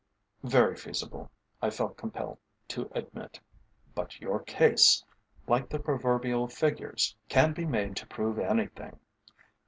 [0.41, 1.29] "Very feasible,"
[1.61, 3.39] I felt compelled to admit;
[3.93, 5.05] "but your case,
[5.45, 8.99] like the proverbial figures, can be made to prove anything.